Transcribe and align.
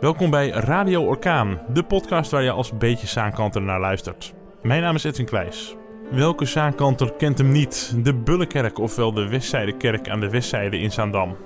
Welkom 0.00 0.30
bij 0.30 0.48
Radio 0.48 1.04
Orkaan, 1.04 1.60
de 1.68 1.82
podcast 1.82 2.30
waar 2.30 2.42
je 2.42 2.50
als 2.50 2.78
beetje 2.78 3.06
zaankanter 3.06 3.62
naar 3.62 3.80
luistert. 3.80 4.34
Mijn 4.62 4.82
naam 4.82 4.94
is 4.94 5.04
Edwin 5.04 5.26
Kleijs. 5.26 5.76
Welke 6.10 6.44
zaankanter 6.44 7.12
kent 7.12 7.38
hem 7.38 7.52
niet? 7.52 7.94
De 8.02 8.14
Bullenkerk, 8.14 8.78
ofwel 8.78 9.12
de 9.12 9.28
Westzijdekerk 9.28 10.08
aan 10.08 10.20
de 10.20 10.30
Westzijde 10.30 10.78
in 10.78 10.92
Zaandam. 10.92 11.36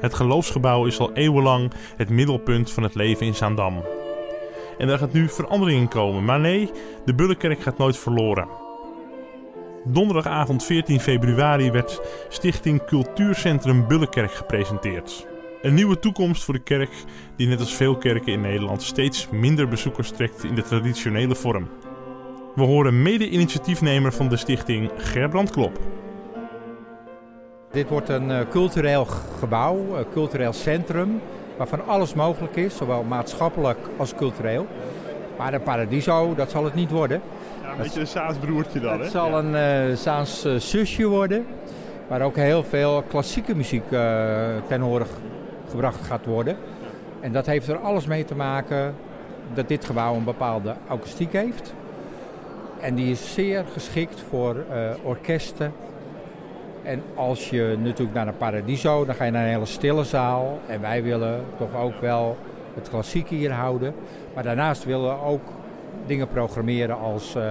Het 0.00 0.14
geloofsgebouw 0.14 0.86
is 0.86 0.98
al 0.98 1.12
eeuwenlang 1.12 1.72
het 1.96 2.08
middelpunt 2.08 2.70
van 2.70 2.82
het 2.82 2.94
leven 2.94 3.26
in 3.26 3.34
Zaandam. 3.34 3.84
En 4.78 4.86
daar 4.86 4.98
gaat 4.98 5.12
nu 5.12 5.28
verandering 5.28 5.80
in 5.80 5.88
komen, 5.88 6.24
maar 6.24 6.40
nee, 6.40 6.70
de 7.04 7.14
Bullenkerk 7.14 7.60
gaat 7.60 7.78
nooit 7.78 7.98
verloren. 7.98 8.48
Donderdagavond 9.84 10.64
14 10.64 11.00
februari 11.00 11.70
werd 11.70 12.00
Stichting 12.28 12.84
Cultuurcentrum 12.84 13.86
Bullenkerk 13.88 14.32
gepresenteerd. 14.32 15.30
Een 15.62 15.74
nieuwe 15.74 15.98
toekomst 15.98 16.44
voor 16.44 16.54
de 16.54 16.62
kerk 16.62 16.90
die 17.36 17.48
net 17.48 17.60
als 17.60 17.74
veel 17.74 17.96
kerken 17.96 18.32
in 18.32 18.40
Nederland 18.40 18.82
steeds 18.82 19.28
minder 19.30 19.68
bezoekers 19.68 20.10
trekt 20.10 20.44
in 20.44 20.54
de 20.54 20.62
traditionele 20.62 21.34
vorm. 21.34 21.68
We 22.54 22.62
horen 22.62 23.02
mede-initiatiefnemer 23.02 24.12
van 24.12 24.28
de 24.28 24.36
stichting 24.36 24.90
Gerbrand 24.96 25.50
Klop. 25.50 25.78
Dit 27.70 27.88
wordt 27.88 28.08
een 28.08 28.30
uh, 28.30 28.38
cultureel 28.50 29.04
gebouw, 29.38 29.96
een 29.96 30.10
cultureel 30.12 30.52
centrum, 30.52 31.20
waarvan 31.56 31.86
alles 31.86 32.14
mogelijk 32.14 32.56
is, 32.56 32.76
zowel 32.76 33.02
maatschappelijk 33.02 33.78
als 33.96 34.14
cultureel. 34.14 34.66
Maar 35.38 35.54
een 35.54 35.62
paradiso, 35.62 36.34
dat 36.34 36.50
zal 36.50 36.64
het 36.64 36.74
niet 36.74 36.90
worden. 36.90 37.20
Ja, 37.62 37.70
een 37.70 37.76
beetje 37.76 38.00
een 38.00 38.06
Saans 38.06 38.36
broertje 38.36 38.80
dan, 38.80 38.96
hè? 38.96 39.02
Het 39.02 39.10
zal 39.10 39.38
een 39.38 39.88
uh, 39.90 39.96
Saans 39.96 40.46
uh, 40.46 40.56
zusje 40.56 41.06
worden, 41.06 41.46
waar 42.08 42.22
ook 42.22 42.36
heel 42.36 42.62
veel 42.62 43.02
klassieke 43.08 43.54
muziek 43.54 43.88
ten 44.68 44.80
horen 44.80 45.06
gebracht 45.72 46.06
gaat 46.06 46.26
worden. 46.26 46.56
En 47.20 47.32
dat 47.32 47.46
heeft 47.46 47.68
er 47.68 47.78
alles 47.78 48.06
mee 48.06 48.24
te 48.24 48.34
maken 48.34 48.94
dat 49.54 49.68
dit 49.68 49.84
gebouw 49.84 50.14
een 50.14 50.24
bepaalde 50.24 50.74
akoestiek 50.86 51.32
heeft. 51.32 51.74
En 52.80 52.94
die 52.94 53.10
is 53.10 53.34
zeer 53.34 53.64
geschikt 53.72 54.20
voor 54.28 54.56
uh, 54.56 54.90
orkesten. 55.02 55.72
En 56.82 57.02
als 57.14 57.50
je 57.50 57.76
natuurlijk 57.82 58.16
naar 58.16 58.26
een 58.26 58.36
Paradiso, 58.36 59.04
dan 59.04 59.14
ga 59.14 59.24
je 59.24 59.30
naar 59.30 59.44
een 59.44 59.52
hele 59.52 59.66
stille 59.66 60.04
zaal. 60.04 60.60
En 60.66 60.80
wij 60.80 61.02
willen 61.02 61.44
toch 61.56 61.74
ook 61.76 62.00
wel 62.00 62.36
het 62.74 62.88
klassieke 62.88 63.34
hier 63.34 63.52
houden. 63.52 63.94
Maar 64.34 64.42
daarnaast 64.42 64.84
willen 64.84 65.08
we 65.08 65.24
ook 65.24 65.42
dingen 66.06 66.28
programmeren 66.28 66.98
als 66.98 67.34
uh, 67.36 67.42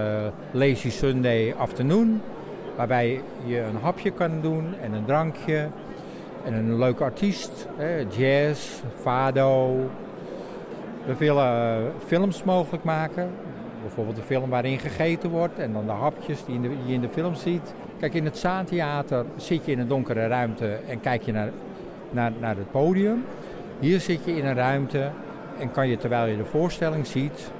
Lazy 0.50 0.90
Sunday 0.90 1.54
Afternoon. 1.58 2.20
Waarbij 2.76 3.20
je 3.44 3.60
een 3.60 3.80
hapje 3.82 4.10
kan 4.10 4.40
doen 4.40 4.74
en 4.80 4.92
een 4.92 5.04
drankje. 5.04 5.68
En 6.44 6.54
een 6.54 6.78
leuke 6.78 7.02
artiest, 7.02 7.66
hè, 7.76 8.04
jazz, 8.16 8.80
fado. 9.00 9.76
We 11.04 11.16
willen 11.16 11.80
uh, 11.80 11.86
films 12.06 12.42
mogelijk 12.42 12.84
maken. 12.84 13.30
Bijvoorbeeld 13.82 14.16
een 14.16 14.24
film 14.24 14.50
waarin 14.50 14.78
gegeten 14.78 15.30
wordt 15.30 15.58
en 15.58 15.72
dan 15.72 15.86
de 15.86 15.92
hapjes 15.92 16.44
die, 16.44 16.54
in 16.54 16.62
de, 16.62 16.68
die 16.68 16.86
je 16.86 16.92
in 16.92 17.00
de 17.00 17.08
film 17.08 17.34
ziet. 17.34 17.74
Kijk, 17.98 18.14
in 18.14 18.24
het 18.24 18.38
Zaantheater 18.38 19.24
zit 19.36 19.64
je 19.64 19.72
in 19.72 19.78
een 19.78 19.88
donkere 19.88 20.26
ruimte 20.26 20.78
en 20.88 21.00
kijk 21.00 21.22
je 21.22 21.32
naar, 21.32 21.50
naar, 22.10 22.32
naar 22.40 22.56
het 22.56 22.70
podium. 22.70 23.24
Hier 23.78 24.00
zit 24.00 24.24
je 24.24 24.36
in 24.36 24.46
een 24.46 24.54
ruimte 24.54 25.10
en 25.58 25.70
kan 25.70 25.88
je 25.88 25.96
terwijl 25.96 26.26
je 26.26 26.36
de 26.36 26.44
voorstelling 26.44 27.06
ziet 27.06 27.52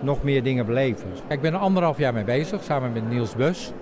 nog 0.00 0.22
meer 0.22 0.42
dingen 0.42 0.66
beleven. 0.66 1.08
Ik 1.28 1.40
ben 1.40 1.52
er 1.52 1.58
anderhalf 1.58 1.98
jaar 1.98 2.12
mee 2.12 2.24
bezig 2.24 2.62
samen 2.62 2.92
met 2.92 3.08
Niels 3.08 3.34
Bus. 3.34 3.72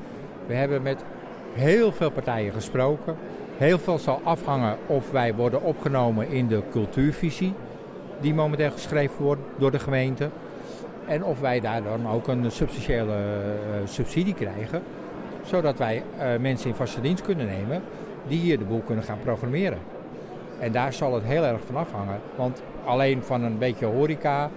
We 0.47 0.55
hebben 0.55 0.83
met 0.83 1.05
heel 1.53 1.93
veel 1.93 2.11
partijen 2.11 2.53
gesproken. 2.53 3.17
Heel 3.57 3.79
veel 3.79 3.99
zal 3.99 4.21
afhangen 4.25 4.77
of 4.87 5.11
wij 5.11 5.35
worden 5.35 5.63
opgenomen 5.63 6.29
in 6.29 6.49
de 6.49 6.63
cultuurvisie 6.71 7.53
die 8.21 8.35
momenteel 8.35 8.71
geschreven 8.71 9.25
wordt 9.25 9.41
door 9.59 9.71
de 9.71 9.79
gemeente. 9.79 10.29
En 11.07 11.25
of 11.25 11.41
wij 11.41 11.61
daar 11.61 11.83
dan 11.83 12.09
ook 12.09 12.29
een 12.29 12.51
substantiële 12.51 13.13
uh, 13.13 13.89
subsidie 13.89 14.35
krijgen, 14.35 14.83
zodat 15.45 15.79
wij 15.79 16.03
uh, 16.19 16.41
mensen 16.41 16.69
in 16.69 16.75
vaste 16.75 17.01
dienst 17.01 17.23
kunnen 17.23 17.47
nemen 17.47 17.83
die 18.29 18.41
hier 18.41 18.59
de 18.59 18.65
boel 18.65 18.83
kunnen 18.87 19.05
gaan 19.05 19.19
programmeren. 19.23 19.79
En 20.59 20.73
daar 20.73 20.93
zal 20.93 21.15
het 21.15 21.25
heel 21.25 21.45
erg 21.45 21.61
van 21.67 21.77
afhangen, 21.77 22.21
want 22.37 22.63
alleen 22.85 23.23
van 23.23 23.43
een 23.43 23.59
beetje 23.59 23.87
horeca 23.87 24.51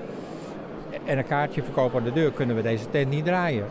en 1.06 1.18
een 1.18 1.28
kaartje 1.28 1.64
verkopen 1.64 2.00
aan 2.00 2.06
de 2.06 2.14
deur 2.14 2.32
kunnen 2.32 2.56
we 2.56 2.62
deze 2.62 2.90
tent 2.90 3.10
niet 3.10 3.26
draaien. 3.26 3.66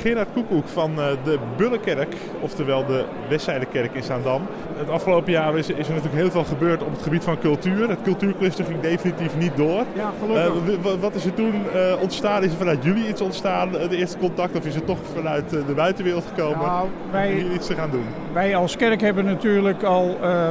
Gerard 0.00 0.28
Koekoek 0.32 0.68
van 0.68 0.94
de 1.24 1.38
Bullenkerk, 1.56 2.16
oftewel 2.40 2.86
de 2.86 3.04
Westzijdekerk 3.28 3.94
in 3.94 4.02
Zaandam. 4.02 4.42
Het 4.76 4.90
afgelopen 4.90 5.32
jaar 5.32 5.58
is, 5.58 5.68
is, 5.68 5.88
er 5.88 5.94
natuurlijk 5.94 6.14
heel 6.14 6.30
veel 6.30 6.44
gebeurd 6.44 6.82
op 6.82 6.92
het 6.92 7.02
gebied 7.02 7.24
van 7.24 7.38
cultuur. 7.38 7.88
Het 7.88 8.02
cultuurcluster 8.02 8.64
ging 8.64 8.80
definitief 8.80 9.36
niet 9.36 9.56
door. 9.56 9.84
Ja, 9.92 10.12
gelukkig. 10.20 10.92
Uh, 10.92 11.00
wat 11.00 11.14
is 11.14 11.24
er 11.24 11.34
toen 11.34 11.54
uh, 11.74 12.00
ontstaan? 12.00 12.44
Is 12.44 12.50
er 12.50 12.58
vanuit 12.58 12.84
jullie 12.84 13.08
iets 13.08 13.20
ontstaan, 13.20 13.70
de 13.70 13.96
eerste 13.96 14.18
contact? 14.18 14.56
Of 14.56 14.66
is 14.66 14.74
het 14.74 14.86
toch 14.86 14.98
vanuit 15.14 15.50
de 15.50 15.74
buitenwereld 15.76 16.24
gekomen 16.34 16.66
nou, 16.66 16.88
wij, 17.10 17.30
om 17.30 17.36
hier 17.36 17.52
iets 17.52 17.66
te 17.66 17.74
gaan 17.74 17.90
doen? 17.90 18.04
Wij 18.32 18.56
als 18.56 18.76
kerk 18.76 19.00
hebben 19.00 19.24
natuurlijk 19.24 19.82
al 19.82 20.16
uh, 20.22 20.48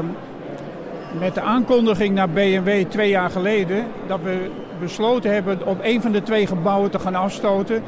met 1.20 1.34
de 1.34 1.42
aankondiging 1.42 2.16
naar 2.16 2.30
BMW 2.30 2.84
twee 2.88 3.10
jaar 3.10 3.30
geleden... 3.30 3.86
dat 4.08 4.20
we 4.24 4.50
besloten 4.80 5.34
hebben 5.34 5.66
om 5.66 5.78
een 5.82 6.02
van 6.02 6.12
de 6.12 6.24
twee 6.24 6.48
gebouwen 6.48 6.92
te 6.92 7.00
gaan 7.00 7.16
afstoten 7.16 7.84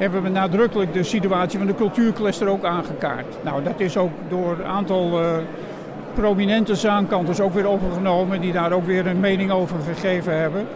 hebben 0.00 0.22
we 0.22 0.28
nadrukkelijk 0.28 0.92
de 0.92 1.02
situatie 1.02 1.58
van 1.58 1.66
de 1.66 1.74
cultuurcluster 1.74 2.48
ook 2.48 2.64
aangekaart. 2.64 3.36
Nou, 3.42 3.62
dat 3.62 3.80
is 3.80 3.96
ook 3.96 4.10
door 4.28 4.56
een 4.58 4.64
aantal 4.64 5.20
uh, 5.20 5.36
prominente 6.14 6.74
zaankanters 6.74 7.40
ook 7.40 7.54
weer 7.54 7.68
overgenomen, 7.68 8.40
die 8.40 8.52
daar 8.52 8.72
ook 8.72 8.86
weer 8.86 9.06
een 9.06 9.20
mening 9.20 9.50
over 9.50 9.76
gegeven 9.86 10.38
hebben. 10.38 10.66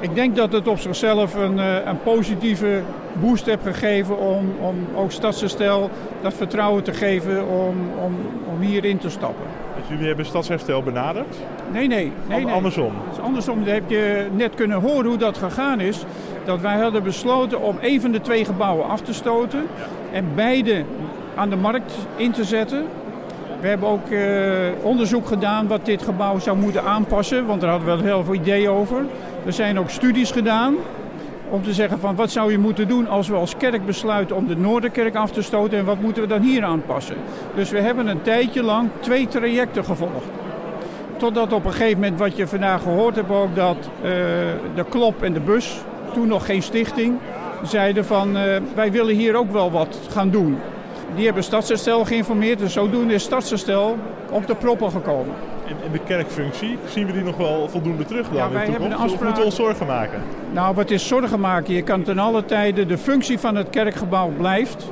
Ik 0.00 0.14
denk 0.14 0.36
dat 0.36 0.52
het 0.52 0.68
op 0.68 0.78
zichzelf 0.78 1.34
een, 1.34 1.56
uh, 1.56 1.74
een 1.84 2.02
positieve 2.02 2.80
boost 3.20 3.46
heeft 3.46 3.62
gegeven 3.62 4.18
om, 4.18 4.54
om 4.60 4.76
ook 4.94 5.12
Stadsherstel 5.12 5.90
dat 6.22 6.34
vertrouwen 6.34 6.82
te 6.82 6.92
geven 6.92 7.48
om, 7.48 7.76
om, 8.04 8.16
om 8.52 8.60
hierin 8.60 8.98
te 8.98 9.10
stappen. 9.10 9.46
Dus 9.76 9.88
jullie 9.88 10.06
hebben 10.06 10.26
Stadsherstel 10.26 10.82
benaderd? 10.82 11.36
Nee, 11.72 11.86
nee. 11.86 12.12
nee, 12.28 12.44
nee. 12.44 12.54
Andersom? 12.54 12.92
Andersom 13.22 13.62
heb 13.62 13.90
je 13.90 14.26
net 14.32 14.54
kunnen 14.54 14.80
horen 14.80 15.06
hoe 15.06 15.16
dat 15.16 15.38
gegaan 15.38 15.80
is. 15.80 16.04
Dat 16.44 16.60
wij 16.60 16.76
hadden 16.76 17.02
besloten 17.02 17.60
om 17.60 17.78
een 17.80 18.00
van 18.00 18.12
de 18.12 18.20
twee 18.20 18.44
gebouwen 18.44 18.88
af 18.88 19.00
te 19.00 19.14
stoten 19.14 19.60
ja. 19.60 20.16
en 20.16 20.26
beide 20.34 20.84
aan 21.34 21.50
de 21.50 21.56
markt 21.56 21.92
in 22.16 22.32
te 22.32 22.44
zetten. 22.44 22.86
We 23.60 23.68
hebben 23.68 23.88
ook 23.88 24.08
uh, 24.08 24.20
onderzoek 24.82 25.26
gedaan 25.26 25.68
wat 25.68 25.84
dit 25.86 26.02
gebouw 26.02 26.38
zou 26.38 26.56
moeten 26.56 26.82
aanpassen, 26.84 27.46
want 27.46 27.60
daar 27.60 27.70
hadden 27.70 27.88
we 27.88 27.94
wel 27.94 28.04
heel 28.04 28.24
veel 28.24 28.34
ideeën 28.34 28.70
over. 28.70 29.04
Er 29.46 29.52
zijn 29.52 29.78
ook 29.78 29.90
studies 29.90 30.30
gedaan 30.30 30.74
om 31.52 31.62
te 31.62 31.72
zeggen 31.72 31.98
van 31.98 32.16
wat 32.16 32.30
zou 32.30 32.50
je 32.50 32.58
moeten 32.58 32.88
doen 32.88 33.08
als 33.08 33.28
we 33.28 33.34
als 33.34 33.56
kerk 33.56 33.86
besluiten 33.86 34.36
om 34.36 34.46
de 34.46 34.56
Noorderkerk 34.56 35.14
af 35.14 35.30
te 35.30 35.42
stoten 35.42 35.78
en 35.78 35.84
wat 35.84 36.00
moeten 36.00 36.22
we 36.22 36.28
dan 36.28 36.40
hier 36.40 36.64
aanpassen. 36.64 37.16
Dus 37.54 37.70
we 37.70 37.80
hebben 37.80 38.06
een 38.06 38.22
tijdje 38.22 38.62
lang 38.62 38.88
twee 39.00 39.28
trajecten 39.28 39.84
gevolgd. 39.84 40.26
Totdat 41.16 41.52
op 41.52 41.64
een 41.64 41.72
gegeven 41.72 42.00
moment, 42.00 42.18
wat 42.18 42.36
je 42.36 42.46
vandaag 42.46 42.82
gehoord 42.82 43.14
hebt 43.14 43.30
ook, 43.30 43.54
dat 43.54 43.76
uh, 43.76 44.10
de 44.74 44.84
klop 44.88 45.22
en 45.22 45.32
de 45.32 45.40
bus, 45.40 45.80
toen 46.12 46.28
nog 46.28 46.46
geen 46.46 46.62
stichting, 46.62 47.18
zeiden 47.62 48.04
van 48.04 48.36
uh, 48.36 48.42
wij 48.74 48.92
willen 48.92 49.14
hier 49.14 49.36
ook 49.36 49.52
wel 49.52 49.70
wat 49.70 49.98
gaan 50.10 50.30
doen. 50.30 50.58
Die 51.14 51.24
hebben 51.24 51.44
Stadsherstel 51.44 52.04
geïnformeerd, 52.04 52.58
dus 52.58 52.72
zodoende 52.72 53.14
is 53.14 53.22
Stadsherstel 53.22 53.96
op 54.30 54.46
de 54.46 54.54
proppen 54.54 54.90
gekomen. 54.90 55.34
En 55.66 55.92
de 55.92 55.98
kerkfunctie, 55.98 56.78
zien 56.88 57.06
we 57.06 57.12
die 57.12 57.22
nog 57.22 57.36
wel 57.36 57.68
voldoende 57.68 58.04
terug 58.04 58.28
dan 58.28 58.36
ja, 58.36 58.46
in 58.46 58.52
wij 58.52 58.64
de 58.64 58.70
toekomst? 58.70 58.88
Hebben 58.88 59.06
een 59.06 59.12
afspraak... 59.12 59.20
Of 59.20 59.24
moeten 59.24 59.42
we 59.42 59.48
ons 59.48 59.76
zorgen 59.76 59.86
maken? 59.86 60.22
Nou, 60.52 60.74
wat 60.74 60.90
is 60.90 61.06
zorgen 61.06 61.40
maken? 61.40 61.74
Je 61.74 61.82
kan 61.82 62.02
ten 62.02 62.18
alle 62.18 62.44
tijde, 62.44 62.86
de 62.86 62.98
functie 62.98 63.38
van 63.38 63.56
het 63.56 63.70
kerkgebouw 63.70 64.28
blijft. 64.28 64.86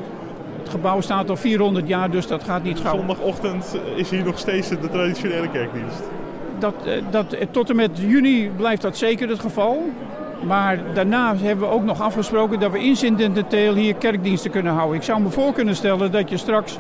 Het 0.59 0.69
gebouw 0.69 1.01
staat 1.01 1.31
al 1.31 1.37
400 1.37 1.89
jaar, 1.89 2.11
dus 2.11 2.27
dat 2.27 2.45
gaat 2.45 2.63
niet 2.63 2.79
gauw. 2.79 2.97
Zondagochtend 2.97 3.77
is 3.97 4.11
hier 4.11 4.25
nog 4.25 4.39
steeds 4.39 4.69
de 4.69 4.89
traditionele 4.91 5.49
kerkdienst. 5.49 6.03
Dat, 6.59 6.75
dat, 7.11 7.37
tot 7.51 7.71
en 7.71 7.77
met 7.77 7.91
juni 7.95 8.51
blijft 8.57 8.83
dat 8.83 8.97
zeker 8.97 9.29
het 9.29 9.41
geval. 9.41 9.91
Maar 10.47 10.79
daarna 10.95 11.37
hebben 11.37 11.69
we 11.69 11.75
ook 11.75 11.85
nog 11.85 12.01
afgesproken 12.01 12.61
dat 12.61 12.73
we 12.73 12.79
incidenteel 12.79 13.75
hier 13.75 13.95
kerkdiensten 13.95 14.51
kunnen 14.51 14.73
houden. 14.73 14.97
Ik 14.97 15.03
zou 15.03 15.23
me 15.23 15.31
voor 15.31 15.53
kunnen 15.53 15.77
stellen 15.77 16.13
dat 16.13 16.31
je 16.31 16.37
straks 16.37 16.79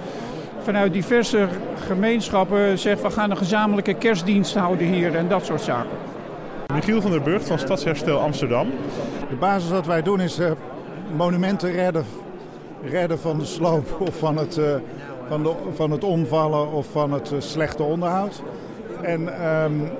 vanuit 0.62 0.92
diverse 0.92 1.48
gemeenschappen 1.86 2.78
zegt... 2.78 3.02
we 3.02 3.10
gaan 3.10 3.30
een 3.30 3.36
gezamenlijke 3.36 3.94
kerstdienst 3.94 4.54
houden 4.54 4.86
hier 4.86 5.16
en 5.16 5.28
dat 5.28 5.44
soort 5.44 5.60
zaken. 5.60 5.96
Michiel 6.74 7.00
van 7.00 7.10
der 7.10 7.22
Burgt 7.22 7.46
van 7.46 7.58
Stadsherstel 7.58 8.18
Amsterdam. 8.18 8.68
De 9.28 9.36
basis 9.36 9.70
wat 9.70 9.86
wij 9.86 10.02
doen 10.02 10.20
is 10.20 10.38
uh, 10.38 10.50
monumenten 11.16 11.72
redden, 11.72 12.04
redden 12.84 13.18
van 13.18 13.38
de 13.38 13.44
sloop 13.44 13.96
of 14.08 14.18
van 14.18 14.36
het, 14.36 14.56
uh, 14.56 14.64
van, 15.28 15.42
de, 15.42 15.52
van 15.74 15.90
het 15.90 16.04
omvallen 16.04 16.72
of 16.72 16.86
van 16.90 17.12
het 17.12 17.32
uh, 17.32 17.40
slechte 17.40 17.82
onderhoud. 17.82 18.42
En 19.02 19.46
um, 19.64 19.90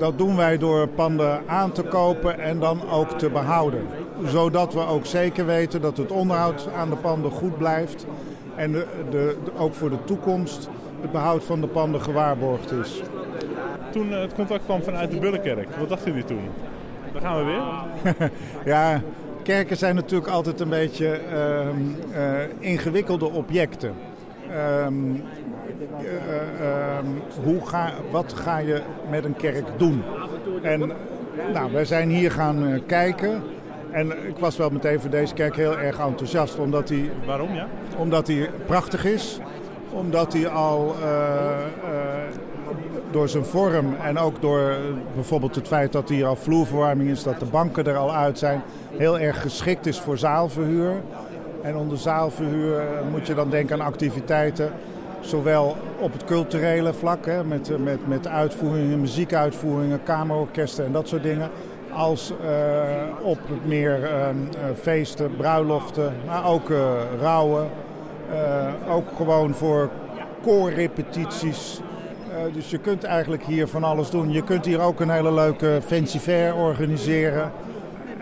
dat 0.00 0.18
doen 0.18 0.36
wij 0.36 0.58
door 0.58 0.88
panden 0.88 1.42
aan 1.46 1.72
te 1.72 1.82
kopen 1.82 2.38
en 2.38 2.58
dan 2.58 2.90
ook 2.90 3.18
te 3.18 3.30
behouden. 3.30 3.86
Zodat 4.24 4.74
we 4.74 4.86
ook 4.86 5.06
zeker 5.06 5.46
weten 5.46 5.80
dat 5.80 5.96
het 5.96 6.10
onderhoud 6.10 6.68
aan 6.76 6.90
de 6.90 6.96
panden 6.96 7.30
goed 7.30 7.58
blijft. 7.58 8.06
En 8.54 8.72
de, 8.72 8.86
de, 9.10 9.36
ook 9.56 9.74
voor 9.74 9.90
de 9.90 10.04
toekomst 10.04 10.68
het 11.00 11.12
behoud 11.12 11.44
van 11.44 11.60
de 11.60 11.66
panden 11.66 12.00
gewaarborgd 12.00 12.72
is. 12.72 13.02
Toen 13.90 14.12
het 14.12 14.34
contact 14.34 14.64
kwam 14.64 14.82
vanuit 14.82 15.10
de 15.10 15.18
Bullenkerk, 15.18 15.68
wat 15.78 15.88
dachten 15.88 16.10
jullie 16.10 16.24
toen? 16.24 16.48
Daar 17.12 17.22
gaan 17.22 17.38
we 17.38 17.44
weer. 17.44 18.30
ja, 18.74 19.02
kerken 19.42 19.76
zijn 19.76 19.94
natuurlijk 19.94 20.30
altijd 20.30 20.60
een 20.60 20.68
beetje 20.68 21.08
ehm, 21.08 21.76
eh, 22.12 22.32
ingewikkelde 22.58 23.30
objecten. 23.30 23.94
Eh, 24.48 24.84
ehm, 24.84 24.94
hoe 27.44 27.66
ga, 27.66 27.92
wat 28.10 28.32
ga 28.32 28.58
je 28.58 28.82
met 29.10 29.24
een 29.24 29.36
kerk 29.36 29.66
doen? 29.76 30.02
En 30.62 30.92
nou, 31.52 31.72
wij 31.72 31.84
zijn 31.84 32.08
hier 32.08 32.30
gaan 32.30 32.66
eh, 32.66 32.80
kijken. 32.86 33.42
En 33.90 34.26
ik 34.28 34.38
was 34.38 34.56
wel 34.56 34.70
meteen 34.70 35.00
voor 35.00 35.10
deze 35.10 35.34
kerk 35.34 35.56
heel 35.56 35.78
erg 35.78 35.98
enthousiast. 35.98 36.58
Omdat 36.58 36.88
hij, 36.88 37.10
Waarom, 37.26 37.54
ja? 37.54 37.66
omdat 37.96 38.26
hij 38.26 38.50
prachtig 38.66 39.04
is. 39.04 39.40
Omdat 39.92 40.32
hij 40.32 40.48
al 40.48 40.94
door 43.10 43.28
zijn 43.28 43.44
vorm 43.44 43.94
en 44.02 44.18
ook 44.18 44.40
door 44.40 44.76
bijvoorbeeld 45.14 45.54
het 45.54 45.66
feit 45.66 45.92
dat 45.92 46.08
hier 46.08 46.26
al 46.26 46.36
vloerverwarming 46.36 47.10
is, 47.10 47.22
dat 47.22 47.40
de 47.40 47.46
banken 47.46 47.86
er 47.86 47.96
al 47.96 48.14
uit 48.14 48.38
zijn, 48.38 48.62
heel 48.96 49.18
erg 49.18 49.40
geschikt 49.40 49.86
is 49.86 50.00
voor 50.00 50.18
zaalverhuur. 50.18 50.92
En 51.62 51.76
onder 51.76 51.98
zaalverhuur 51.98 52.82
moet 53.10 53.26
je 53.26 53.34
dan 53.34 53.50
denken 53.50 53.80
aan 53.80 53.86
activiteiten, 53.86 54.72
zowel 55.20 55.76
op 55.98 56.12
het 56.12 56.24
culturele 56.24 56.92
vlak, 56.92 57.26
hè, 57.26 57.44
met, 57.44 57.78
met, 57.78 58.08
met 58.08 58.26
uitvoeringen, 58.26 59.00
muziekuitvoeringen, 59.00 60.02
kamerorkesten 60.02 60.84
en 60.84 60.92
dat 60.92 61.08
soort 61.08 61.22
dingen, 61.22 61.50
als 61.92 62.32
uh, 62.42 63.26
op 63.26 63.38
het 63.48 63.66
meer 63.66 64.00
uh, 64.00 64.28
feesten, 64.80 65.36
bruiloften, 65.36 66.12
maar 66.26 66.46
ook 66.46 66.68
uh, 66.68 66.78
rouwen. 67.20 67.68
ook 68.88 69.08
gewoon 69.16 69.54
voor 69.54 69.90
koorrepetities. 70.42 71.80
dus 72.52 72.70
je 72.70 72.78
kunt 72.78 73.04
eigenlijk 73.04 73.44
hier 73.44 73.68
van 73.68 73.84
alles 73.84 74.10
doen. 74.10 74.32
Je 74.32 74.42
kunt 74.42 74.64
hier 74.64 74.80
ook 74.80 75.00
een 75.00 75.10
hele 75.10 75.32
leuke 75.32 75.78
fancy 75.86 76.18
fair 76.18 76.54
organiseren. 76.54 77.52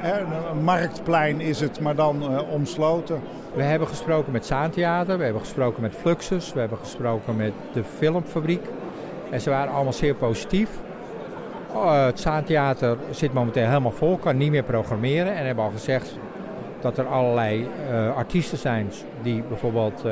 Een 0.03 0.65
marktplein 0.65 1.41
is 1.41 1.61
het, 1.61 1.81
maar 1.81 1.95
dan 1.95 2.41
omsloten. 2.51 3.21
We 3.55 3.63
hebben 3.63 3.89
gesproken 3.89 4.33
met 4.33 4.47
Zaantheater, 4.47 5.19
we 5.19 5.25
hebben 5.25 5.43
gesproken 5.43 5.83
met 5.83 5.93
Fluxus, 5.93 6.53
we 6.53 6.61
hebben 6.61 6.79
gesproken 6.79 7.37
met 7.37 7.53
de 7.73 7.85
Filmfabriek. 7.85 8.67
En 9.31 9.41
ze 9.41 9.51
waren 9.51 9.73
allemaal 9.73 9.93
zeer 9.93 10.15
positief. 10.15 10.69
Uh, 11.75 12.05
het 12.05 12.21
Zaantheater 12.21 12.97
zit 13.11 13.33
momenteel 13.33 13.67
helemaal 13.67 13.91
vol, 13.91 14.17
kan 14.17 14.37
niet 14.37 14.51
meer 14.51 14.63
programmeren. 14.63 15.35
En 15.35 15.47
hebben 15.47 15.65
al 15.65 15.71
gezegd 15.71 16.19
dat 16.81 16.99
er 16.99 17.07
allerlei 17.07 17.69
uh, 17.91 18.17
artiesten 18.17 18.59
zijn 18.59 18.91
die 19.23 19.43
bijvoorbeeld 19.49 20.05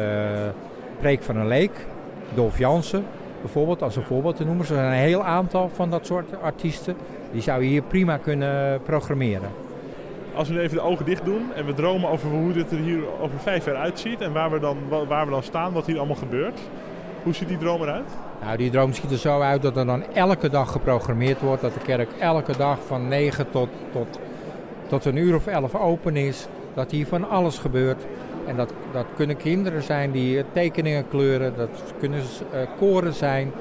Preek 0.99 1.23
van 1.23 1.37
een 1.37 1.47
Leek, 1.47 1.87
Dolf 2.35 2.59
Jansen 2.59 3.05
bijvoorbeeld, 3.41 3.83
als 3.83 3.97
een 3.97 4.03
voorbeeld 4.03 4.37
te 4.37 4.45
noemen. 4.45 4.61
Er 4.61 4.67
zijn 4.75 4.93
een 4.93 4.99
heel 4.99 5.25
aantal 5.25 5.71
van 5.75 5.91
dat 5.91 6.07
soort 6.07 6.43
artiesten. 6.43 6.97
Die 7.33 7.43
zouden 7.43 7.69
hier 7.69 7.83
prima 7.83 8.17
kunnen 8.17 8.83
programmeren. 8.83 9.66
Als 10.37 10.49
we 10.49 10.61
even 10.61 10.77
de 10.77 10.83
ogen 10.83 11.05
dicht 11.05 11.25
doen 11.25 11.53
en 11.55 11.67
we 11.67 11.75
dromen 11.75 12.11
over 12.11 12.29
hoe 12.29 12.53
dit 12.53 12.71
er 12.71 12.79
hier 12.79 13.01
over 13.21 13.39
vijf 13.39 13.65
jaar 13.65 13.77
uitziet 13.77 14.21
en 14.21 14.33
waar 14.33 14.51
we 14.51 14.59
dan, 14.59 14.77
waar 15.09 15.25
we 15.25 15.31
dan 15.31 15.43
staan, 15.43 15.73
wat 15.73 15.87
hier 15.87 15.99
allemaal 15.99 16.17
gebeurt. 16.17 16.61
Hoe 17.23 17.35
ziet 17.35 17.49
die 17.49 17.59
droom 17.59 17.83
eruit? 17.83 18.11
Nou, 18.41 18.57
die 18.57 18.71
droom 18.71 18.93
ziet 18.93 19.11
er 19.11 19.19
zo 19.19 19.41
uit 19.41 19.63
dat 19.63 19.77
er 19.77 19.87
dan 19.87 20.05
elke 20.13 20.49
dag 20.49 20.73
geprogrammeerd 20.73 21.41
wordt. 21.41 21.63
Dat 21.63 21.75
de 21.75 21.81
kerk 21.81 22.09
elke 22.19 22.57
dag 22.57 22.79
van 22.87 23.09
9 23.09 23.51
tot, 23.51 23.69
tot, 23.93 24.19
tot 24.87 25.05
een 25.05 25.17
uur 25.17 25.35
of 25.35 25.47
11 25.47 25.75
open 25.75 26.17
is. 26.17 26.47
Dat 26.75 26.91
hier 26.91 27.07
van 27.07 27.29
alles 27.29 27.59
gebeurt. 27.59 28.03
En 28.47 28.57
dat, 28.57 28.73
dat 28.93 29.07
kunnen 29.17 29.37
kinderen 29.37 29.83
zijn 29.83 30.11
die 30.11 30.45
tekeningen 30.53 31.09
kleuren. 31.09 31.57
Dat 31.57 31.83
kunnen 31.99 32.21
uh, 32.21 32.61
koren 32.79 33.15
zijn. 33.15 33.53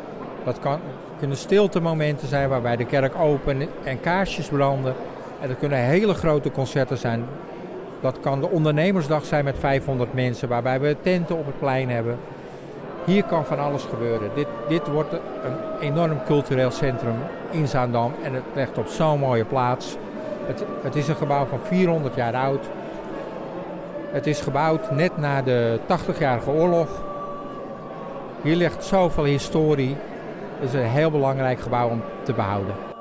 Dat 0.44 0.60
kan, 0.60 0.80
kunnen 1.20 1.38
stilte 1.38 1.80
momenten 1.80 2.28
zijn 2.28 2.50
waarbij 2.50 2.76
de 2.76 2.86
kerk 2.86 3.16
open 3.16 3.68
en 3.84 4.00
kaarsjes 4.00 4.48
branden. 4.48 4.94
Dat 5.48 5.58
kunnen 5.60 5.78
hele 5.78 6.14
grote 6.14 6.52
concerten 6.52 6.98
zijn. 6.98 7.26
Dat 8.02 8.20
kan 8.20 8.40
de 8.40 8.50
ondernemersdag 8.50 9.26
zijn 9.26 9.44
met 9.44 9.60
500 9.60 10.14
mensen, 10.14 10.48
waarbij 10.48 10.80
we 10.80 10.96
tenten 11.02 11.38
op 11.38 11.46
het 11.46 11.60
plein 11.60 11.90
hebben. 11.90 12.18
Hier 13.06 13.24
kan 13.24 13.46
van 13.46 13.60
alles 13.60 13.84
gebeuren. 13.84 14.30
Dit, 14.36 14.48
dit 14.68 14.88
wordt 14.88 15.14
een 15.14 15.80
enorm 15.80 16.24
cultureel 16.26 16.72
centrum 16.72 17.16
in 17.52 17.68
Zaandam 17.68 18.14
en 18.24 18.34
het 18.34 18.44
ligt 18.54 18.78
op 18.78 18.88
zo'n 18.88 19.20
mooie 19.20 19.46
plaats. 19.46 19.98
Het, 20.46 20.64
het 20.82 20.96
is 20.96 21.08
een 21.08 21.16
gebouw 21.16 21.46
van 21.46 21.60
400 21.64 22.16
jaar 22.16 22.34
oud. 22.34 22.66
Het 24.12 24.28
is 24.28 24.42
gebouwd 24.42 24.92
net 24.92 25.18
na 25.18 25.42
de 25.42 25.80
80-jarige 25.82 26.50
oorlog. 26.50 27.04
Hier 28.42 28.56
ligt 28.56 28.84
zoveel 28.84 29.24
historie. 29.24 29.96
Het 30.60 30.74
is 30.74 30.80
een 30.80 30.90
heel 30.90 31.12
belangrijk 31.12 31.60
gebouw 31.60 31.90
om 31.90 32.02
te 32.24 32.34
behouden. 32.34 32.95